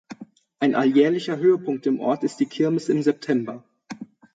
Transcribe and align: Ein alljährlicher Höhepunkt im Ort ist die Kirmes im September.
Ein 0.59 0.73
alljährlicher 0.73 1.37
Höhepunkt 1.37 1.85
im 1.85 1.99
Ort 1.99 2.23
ist 2.23 2.37
die 2.39 2.47
Kirmes 2.47 2.89
im 2.89 3.03
September. 3.03 3.63